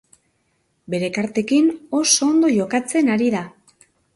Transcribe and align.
Bere 0.93 1.09
kartekin 1.17 1.69
oso 1.99 2.31
ondo 2.31 2.53
jokatzen 2.57 3.17
ari 3.17 3.33
da. 3.37 3.45